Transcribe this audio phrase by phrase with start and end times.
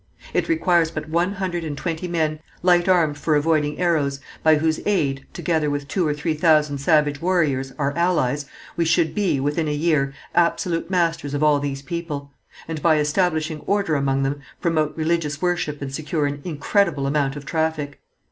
[0.33, 4.79] It requires but one hundred and twenty men, light armed for avoiding arrows, by whose
[4.87, 9.67] aid, together with two or three thousand savage warriors, our allies, we should be, within
[9.67, 12.31] a year, absolute masters of all these people;
[12.67, 17.45] and by establishing order among them, promote religious worship and secure an incredible amount of
[17.45, 17.99] traffic.